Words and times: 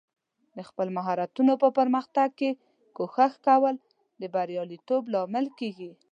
د 0.57 0.59
خپل 0.69 0.87
مهارتونو 0.97 1.53
په 1.61 1.67
پرمختګ 1.77 2.29
کې 2.39 2.49
کوښښ 2.95 3.33
کول 3.47 3.75
د 4.21 4.23
بریالیتوب 4.33 5.03
لامل 5.13 5.45
کیږي. 5.59 5.91